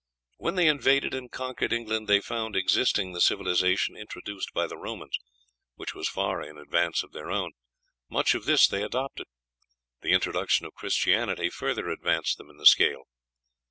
[0.37, 5.15] When they invaded and conquered England they found existing the civilization introduced by the Romans,
[5.75, 7.51] which was far in advance of their own;
[8.09, 9.27] much of this they adopted.
[10.01, 13.03] The introduction of Christianity further advanced them in the scale.